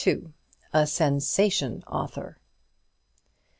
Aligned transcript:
A 0.73 0.87
SENSATION 0.87 1.83
AUTHOR. 1.85 2.39